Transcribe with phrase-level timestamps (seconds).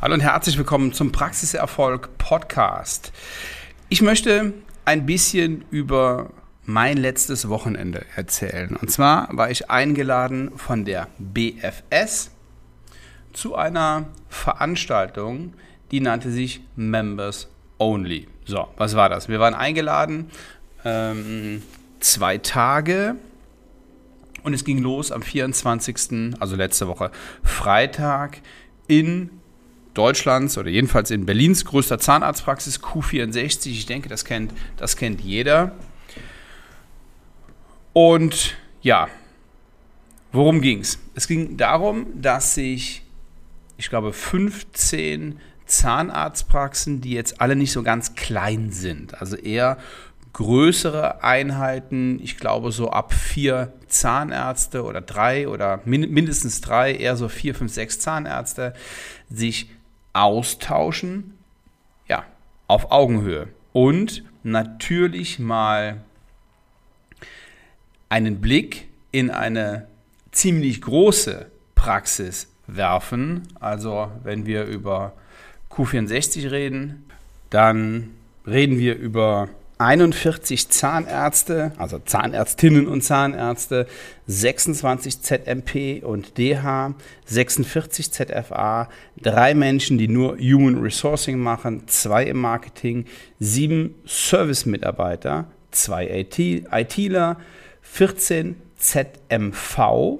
[0.00, 3.12] Hallo und herzlich willkommen zum Praxiserfolg Podcast.
[3.88, 6.30] Ich möchte ein bisschen über
[6.64, 8.76] mein letztes Wochenende erzählen.
[8.76, 12.30] Und zwar war ich eingeladen von der BFS
[13.32, 15.54] zu einer Veranstaltung,
[15.90, 18.28] die nannte sich Members Only.
[18.44, 19.28] So, was war das?
[19.28, 20.30] Wir waren eingeladen,
[20.84, 21.60] ähm,
[21.98, 23.16] zwei Tage
[24.44, 27.10] und es ging los am 24., also letzte Woche,
[27.42, 28.38] Freitag
[28.86, 29.37] in
[29.98, 33.70] Deutschlands oder jedenfalls in Berlins größter Zahnarztpraxis Q64.
[33.70, 35.72] Ich denke, das kennt, das kennt jeder.
[37.92, 39.08] Und ja,
[40.30, 41.00] worum ging es?
[41.14, 43.02] Es ging darum, dass sich,
[43.76, 49.78] ich glaube, 15 Zahnarztpraxen, die jetzt alle nicht so ganz klein sind, also eher
[50.32, 57.28] größere Einheiten, ich glaube so ab vier Zahnärzte oder drei oder mindestens drei, eher so
[57.28, 58.74] vier, fünf, sechs Zahnärzte,
[59.28, 59.68] sich
[60.12, 61.38] austauschen,
[62.08, 62.24] ja,
[62.66, 63.48] auf Augenhöhe.
[63.72, 66.00] Und natürlich mal
[68.08, 69.86] einen Blick in eine
[70.32, 73.48] ziemlich große Praxis werfen.
[73.60, 75.12] Also wenn wir über
[75.70, 77.04] Q64 reden,
[77.50, 78.10] dann
[78.46, 83.86] reden wir über 41 Zahnärzte, also Zahnärztinnen und Zahnärzte,
[84.26, 86.94] 26 ZMP und DH,
[87.26, 88.88] 46 ZFA,
[89.22, 93.06] drei Menschen, die nur Human Resourcing machen, zwei im Marketing,
[93.38, 97.36] sieben Service-Mitarbeiter, zwei IT, ITler,
[97.82, 100.18] 14 ZMV,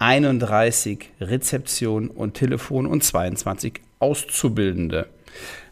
[0.00, 5.06] 31 Rezeption und Telefon und 22 Auszubildende.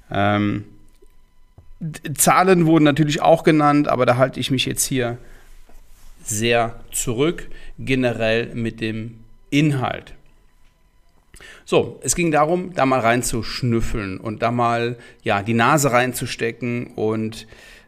[0.09, 0.65] Ähm,
[2.15, 5.19] Zahlen wurden natürlich auch genannt, aber da halte ich mich jetzt hier
[6.23, 10.15] sehr zurück, generell mit dem Inhalt.
[11.65, 17.47] So, es ging darum, da mal reinzuschnüffeln und da mal ja, die Nase reinzustecken und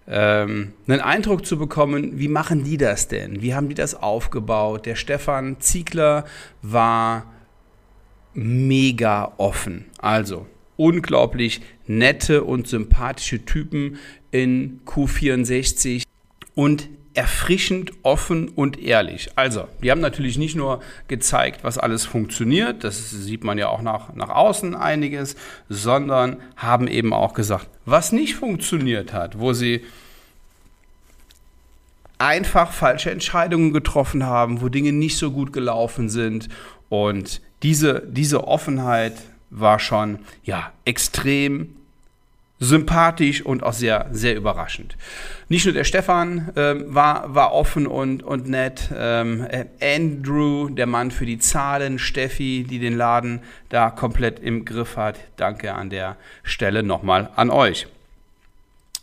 [0.09, 3.43] ähm, einen Eindruck zu bekommen, wie machen die das denn?
[3.43, 4.87] Wie haben die das aufgebaut?
[4.87, 6.25] Der Stefan Ziegler
[6.63, 7.27] war
[8.35, 9.87] mega offen.
[9.99, 10.47] Also,
[10.83, 13.99] unglaublich nette und sympathische Typen
[14.33, 16.03] in Q64
[16.57, 19.31] und erfrischend offen und ehrlich.
[19.37, 23.81] Also, die haben natürlich nicht nur gezeigt, was alles funktioniert, das sieht man ja auch
[23.81, 25.37] nach, nach außen einiges,
[25.69, 29.85] sondern haben eben auch gesagt, was nicht funktioniert hat, wo sie
[32.19, 36.49] einfach falsche Entscheidungen getroffen haben, wo Dinge nicht so gut gelaufen sind.
[36.89, 39.15] Und diese, diese Offenheit
[39.53, 41.77] war schon ja, extrem
[42.59, 44.97] sympathisch und auch sehr, sehr überraschend.
[45.49, 49.47] Nicht nur der Stefan ähm, war, war offen und, und nett, ähm,
[49.81, 55.19] Andrew, der Mann für die Zahlen, Steffi, die den Laden da komplett im Griff hat.
[55.37, 57.89] Danke an der Stelle nochmal an euch.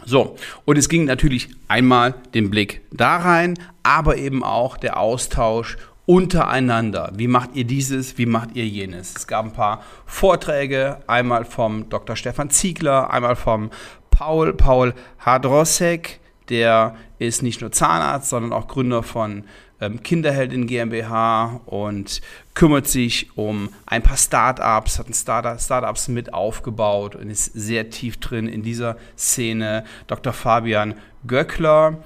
[0.06, 5.78] So, und es ging natürlich einmal den Blick da rein, aber eben auch der Austausch
[6.10, 7.12] untereinander.
[7.14, 8.18] Wie macht ihr dieses?
[8.18, 9.16] Wie macht ihr jenes?
[9.16, 12.16] Es gab ein paar Vorträge, einmal vom Dr.
[12.16, 13.70] Stefan Ziegler, einmal vom
[14.10, 16.20] Paul, Paul Hadrosek,
[16.50, 19.44] der ist nicht nur Zahnarzt, sondern auch Gründer von
[19.80, 22.22] ähm, Kinderheldin GmbH und
[22.56, 27.92] kümmert sich um ein paar Startups, hat ein Startup, Startups mit aufgebaut und ist sehr
[27.92, 29.86] tief drin in dieser Szene.
[30.08, 30.34] Dr.
[30.34, 30.96] Fabian
[31.28, 32.00] Göckler,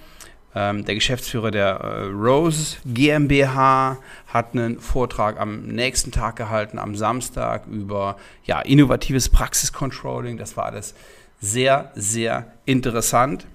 [0.55, 3.97] ähm, der Geschäftsführer der äh, Rose GmbH
[4.27, 10.37] hat einen Vortrag am nächsten Tag gehalten, am Samstag, über ja, innovatives Praxiscontrolling.
[10.37, 10.93] Das war alles
[11.39, 13.47] sehr, sehr interessant.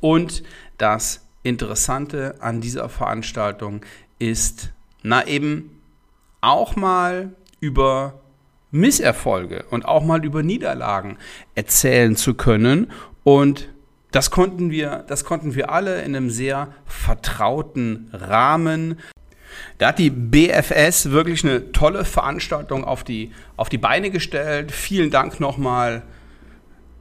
[0.00, 0.42] Und
[0.78, 3.84] das Interessante an dieser Veranstaltung
[4.18, 4.70] ist,
[5.02, 5.82] na eben
[6.40, 8.20] auch mal über
[8.70, 11.18] Misserfolge und auch mal über Niederlagen
[11.54, 12.90] erzählen zu können
[13.24, 13.68] und
[14.12, 19.00] das konnten wir, das konnten wir alle in einem sehr vertrauten Rahmen.
[19.78, 24.70] Da hat die BFS wirklich eine tolle Veranstaltung auf die, auf die Beine gestellt.
[24.70, 26.02] Vielen Dank nochmal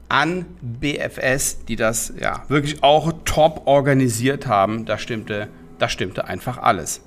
[0.08, 4.86] an BFS, die das ja wirklich auch top organisiert haben.
[4.86, 5.50] Da stimmte,
[5.80, 7.02] da stimmte einfach alles.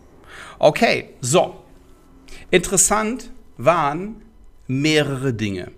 [0.59, 1.65] Okay, so.
[2.51, 4.23] Interessant waren
[4.67, 5.71] mehrere Dinge.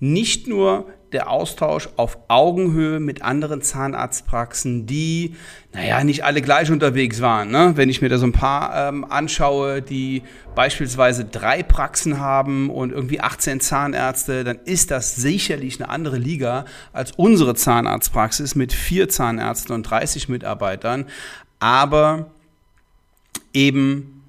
[0.00, 5.36] Nicht nur der Austausch auf Augenhöhe mit anderen Zahnarztpraxen, die,
[5.72, 7.50] naja, nicht alle gleich unterwegs waren.
[7.50, 7.72] Ne?
[7.76, 10.22] Wenn ich mir da so ein paar ähm, anschaue, die
[10.54, 16.64] beispielsweise drei Praxen haben und irgendwie 18 Zahnärzte, dann ist das sicherlich eine andere Liga
[16.92, 21.06] als unsere Zahnarztpraxis mit vier Zahnärzten und 30 Mitarbeitern.
[21.58, 22.30] Aber
[23.52, 24.20] eben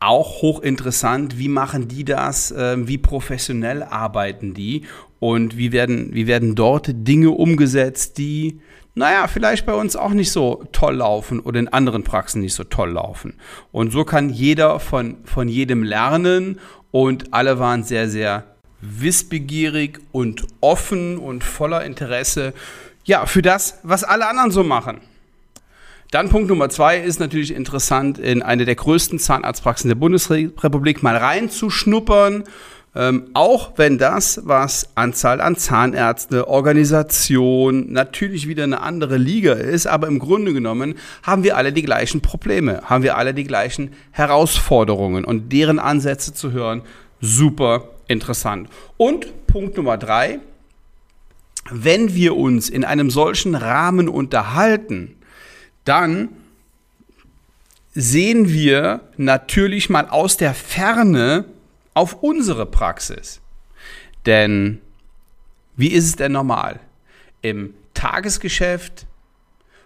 [0.00, 4.84] auch hochinteressant, wie machen die das, äh, wie professionell arbeiten die
[5.20, 8.60] und wie werden, wie werden dort Dinge umgesetzt, die,
[8.94, 12.64] naja, vielleicht bei uns auch nicht so toll laufen oder in anderen Praxen nicht so
[12.64, 13.34] toll laufen.
[13.72, 16.60] Und so kann jeder von, von jedem lernen
[16.90, 18.44] und alle waren sehr, sehr
[18.80, 22.54] wissbegierig und offen und voller Interesse,
[23.04, 25.00] ja, für das, was alle anderen so machen.
[26.10, 31.16] Dann Punkt Nummer zwei ist natürlich interessant, in eine der größten Zahnarztpraxen der Bundesrepublik mal
[31.16, 32.44] reinzuschnuppern.
[32.98, 39.86] Ähm, auch wenn das, was Anzahl an Zahnärzte, Organisation, natürlich wieder eine andere Liga ist,
[39.86, 43.92] aber im Grunde genommen haben wir alle die gleichen Probleme, haben wir alle die gleichen
[44.10, 46.82] Herausforderungen und deren Ansätze zu hören,
[47.20, 48.68] super interessant.
[48.96, 50.40] Und Punkt Nummer drei,
[51.70, 55.14] wenn wir uns in einem solchen Rahmen unterhalten,
[55.84, 56.30] dann
[57.94, 61.44] sehen wir natürlich mal aus der Ferne
[61.98, 63.40] auf unsere Praxis.
[64.24, 64.80] Denn
[65.76, 66.78] wie ist es denn normal?
[67.42, 69.06] Im Tagesgeschäft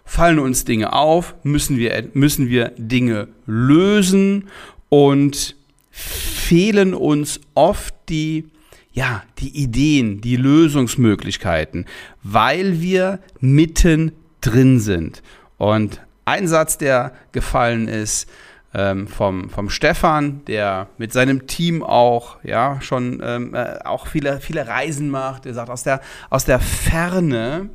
[0.05, 4.47] fallen uns Dinge auf, müssen wir, müssen wir Dinge lösen
[4.89, 5.55] und
[5.89, 8.45] fehlen uns oft die,
[8.91, 11.87] ja, die Ideen, die Lösungsmöglichkeiten,
[12.21, 15.23] weil wir mitten drin sind.
[15.57, 18.29] Und ein Satz, der gefallen ist,
[18.73, 24.39] ähm, vom, vom Stefan, der mit seinem Team auch, ja, schon ähm, äh, auch viele,
[24.39, 25.45] viele Reisen macht.
[25.45, 27.69] Der sagt, aus der, aus der Ferne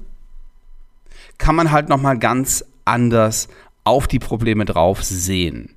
[1.38, 3.48] kann man halt nochmal ganz anders
[3.84, 5.76] auf die Probleme drauf sehen.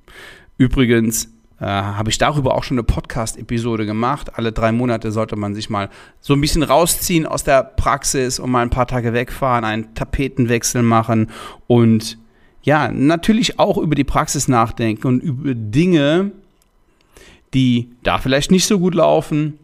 [0.58, 1.28] Übrigens
[1.60, 4.36] äh, habe ich darüber auch schon eine Podcast-Episode gemacht.
[4.36, 5.88] Alle drei Monate sollte man sich mal
[6.20, 10.82] so ein bisschen rausziehen aus der Praxis und mal ein paar Tage wegfahren, einen Tapetenwechsel
[10.82, 11.30] machen
[11.68, 12.18] und
[12.62, 16.30] ja, natürlich auch über die Praxis nachdenken und über Dinge,
[17.54, 19.58] die da vielleicht nicht so gut laufen.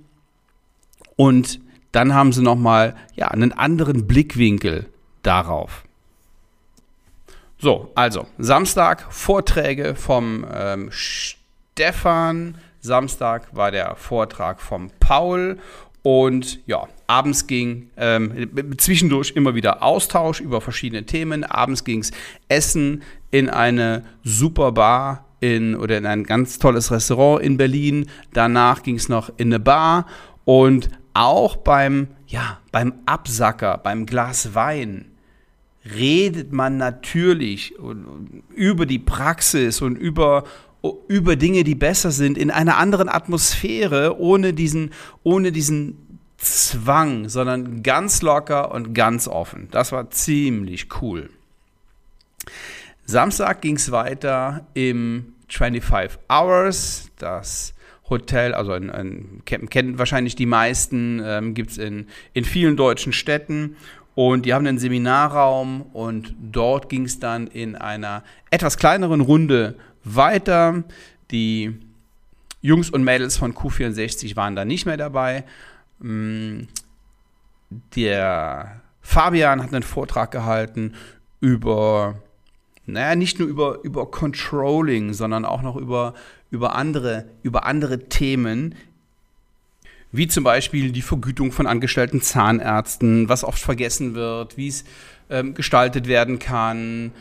[1.17, 1.61] Und
[1.93, 4.87] dann haben sie nochmal ja, einen anderen Blickwinkel
[5.23, 5.85] darauf.
[7.59, 12.59] So, also Samstag Vorträge vom ähm, Stefan.
[12.81, 15.59] Samstag war der Vortrag vom Paul.
[16.03, 21.43] Und ja, abends ging ähm, zwischendurch immer wieder Austausch über verschiedene Themen.
[21.43, 22.13] Abends ging es
[22.49, 28.07] Essen in eine super Bar in, oder in ein ganz tolles Restaurant in Berlin.
[28.35, 30.07] Danach ging es noch in eine Bar
[30.45, 35.07] und auch beim, ja, beim Absacker, beim Glas Wein
[35.95, 37.75] redet man natürlich
[38.55, 40.45] über die Praxis und über
[41.09, 44.91] über Dinge, die besser sind, in einer anderen Atmosphäre, ohne diesen,
[45.25, 46.08] ohne diesen
[46.39, 49.69] Zwang, sondern ganz locker und ganz offen.
[49.71, 51.31] Das war ziemlich cool.
[53.05, 57.75] Samstag ging es weiter im 25 Hours, das
[58.09, 63.13] Hotel, also in, in, kennen wahrscheinlich die meisten, ähm, gibt es in, in vielen deutschen
[63.13, 63.77] Städten.
[64.15, 69.77] Und die haben einen Seminarraum und dort ging es dann in einer etwas kleineren Runde
[70.03, 70.83] weiter.
[71.31, 71.79] Die
[72.61, 75.45] Jungs und Mädels von Q64 waren da nicht mehr dabei.
[76.01, 76.63] Mm,
[77.95, 80.95] der Fabian hat einen Vortrag gehalten
[81.41, 82.17] über,
[82.87, 86.15] naja, nicht nur über, über Controlling, sondern auch noch über,
[86.51, 88.75] über, andere, über andere Themen,
[90.11, 94.85] wie zum Beispiel die Vergütung von angestellten Zahnärzten, was oft vergessen wird, wie es
[95.31, 97.13] ähm, gestaltet werden kann,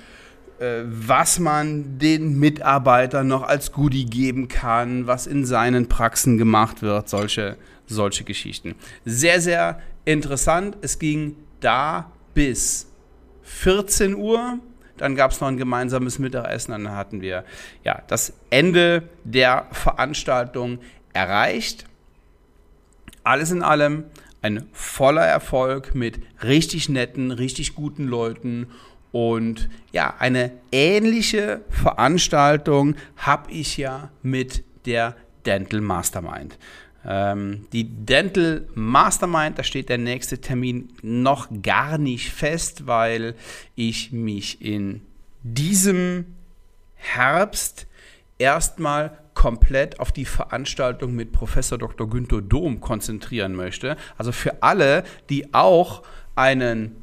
[0.60, 6.82] äh, was man den Mitarbeitern noch als Goodie geben kann, was in seinen Praxen gemacht
[6.82, 7.58] wird, solche,
[7.88, 8.76] solche Geschichten.
[9.06, 10.78] Sehr, sehr interessant.
[10.82, 12.88] Es ging da bis
[13.44, 14.60] 14 Uhr.
[14.98, 16.72] Dann gab es noch ein gemeinsames Mittagessen.
[16.72, 17.44] Dann hatten wir
[17.84, 20.80] ja, das Ende der Veranstaltung
[21.14, 21.86] erreicht.
[23.24, 24.06] Alles in allem
[24.42, 28.68] ein voller Erfolg mit richtig netten, richtig guten Leuten
[29.12, 35.16] und ja, eine ähnliche Veranstaltung habe ich ja mit der
[35.46, 36.58] Dental Mastermind.
[37.08, 43.36] Ähm, die Dental Mastermind, da steht der nächste Termin noch gar nicht fest, weil
[43.76, 45.02] ich mich in
[45.44, 46.26] diesem
[46.96, 47.88] Herbst
[48.38, 52.10] erstmal komplett auf die Veranstaltung mit Professor Dr.
[52.10, 53.96] Günther Dom konzentrieren möchte.
[54.18, 56.04] Also für alle, die auch
[56.36, 56.96] einen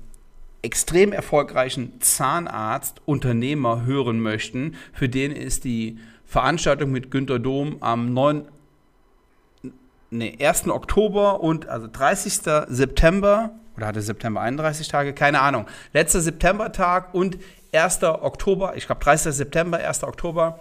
[0.62, 8.12] extrem erfolgreichen Zahnarzt, Unternehmer hören möchten, für den ist die Veranstaltung mit Günter Dom am
[8.12, 8.48] 9,
[10.14, 10.68] nee, 1.
[10.68, 12.40] Oktober und also 30.
[12.68, 15.66] September oder hatte September 31 Tage, keine Ahnung.
[15.92, 17.38] Letzter Septembertag und
[17.72, 18.02] 1.
[18.04, 19.34] Oktober, ich glaube 30.
[19.34, 20.04] September, 1.
[20.04, 20.60] Oktober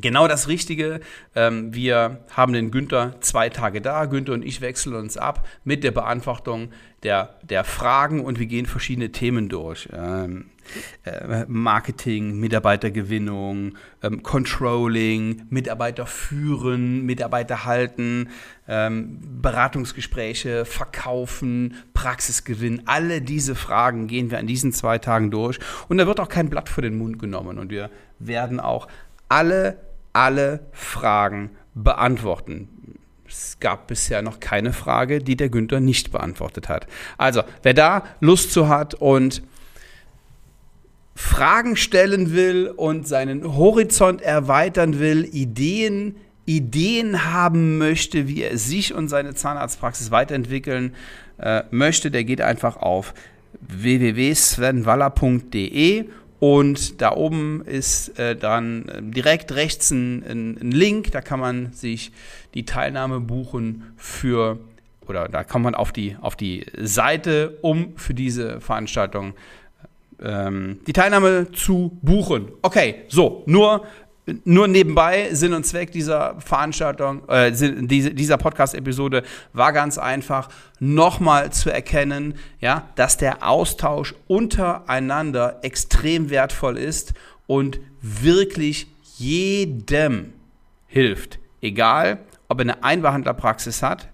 [0.00, 1.00] Genau das Richtige.
[1.34, 4.04] Ähm, wir haben den Günther zwei Tage da.
[4.04, 6.70] Günther und ich wechseln uns ab mit der Beantwortung
[7.02, 9.88] der, der Fragen und wir gehen verschiedene Themen durch.
[9.92, 10.50] Ähm,
[11.04, 18.28] äh, Marketing, Mitarbeitergewinnung, ähm, Controlling, Mitarbeiter führen, Mitarbeiter halten,
[18.68, 22.82] Beratungsgespräche, Verkaufen, Praxisgewinn.
[22.86, 26.50] Alle diese Fragen gehen wir an diesen zwei Tagen durch und da wird auch kein
[26.50, 28.88] Blatt vor den Mund genommen und wir werden auch
[29.28, 29.78] alle,
[30.12, 32.68] alle Fragen beantworten.
[33.28, 36.86] Es gab bisher noch keine Frage, die der Günther nicht beantwortet hat.
[37.18, 39.42] Also, wer da Lust zu hat und
[41.16, 48.92] Fragen stellen will und seinen Horizont erweitern will, Ideen, Ideen haben möchte, wie er sich
[48.94, 50.94] und seine Zahnarztpraxis weiterentwickeln
[51.38, 53.14] äh, möchte, der geht einfach auf
[53.60, 56.04] www.svenwaller.de
[56.38, 61.40] und da oben ist äh, dann äh, direkt rechts ein, ein, ein, Link, da kann
[61.40, 62.12] man sich
[62.54, 64.58] die Teilnahme buchen für,
[65.06, 69.34] oder da kann man auf die, auf die Seite, um für diese Veranstaltung
[70.20, 72.48] ähm, die Teilnahme zu buchen.
[72.62, 73.86] Okay, so, nur
[74.44, 80.48] nur nebenbei, Sinn und Zweck dieser Veranstaltung, äh, dieser Podcast-Episode war ganz einfach,
[80.80, 87.14] nochmal zu erkennen, ja, dass der Austausch untereinander extrem wertvoll ist
[87.46, 90.32] und wirklich jedem
[90.86, 91.38] hilft.
[91.60, 92.18] Egal,
[92.48, 94.08] ob er eine Einbehandlerpraxis hat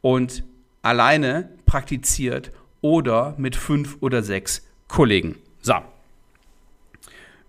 [0.00, 0.42] und
[0.82, 2.50] alleine praktiziert
[2.80, 5.36] oder mit fünf oder sechs Kollegen.
[5.62, 5.74] So.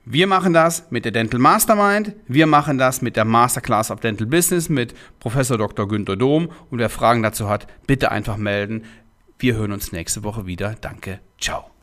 [0.09, 4.25] Wir machen das mit der Dental Mastermind, wir machen das mit der Masterclass of Dental
[4.25, 5.85] Business mit Professor Dr.
[5.85, 8.85] Günter Dom und wer Fragen dazu hat, bitte einfach melden.
[9.37, 10.75] Wir hören uns nächste Woche wieder.
[10.79, 11.19] Danke.
[11.37, 11.76] Ciao.